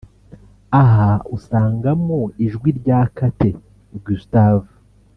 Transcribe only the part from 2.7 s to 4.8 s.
rya Kate Gustave